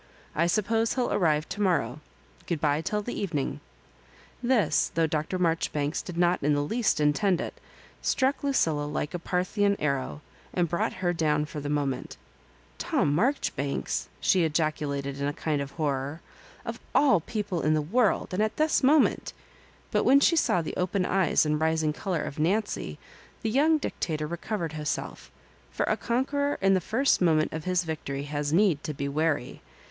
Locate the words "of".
15.61-15.73, 16.65-16.79, 22.23-22.39, 27.53-27.65